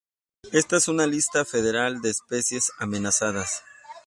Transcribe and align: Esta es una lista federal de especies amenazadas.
Esta 0.51 0.77
es 0.77 0.87
una 0.87 1.05
lista 1.05 1.45
federal 1.45 2.01
de 2.01 2.09
especies 2.09 2.71
amenazadas. 2.79 3.61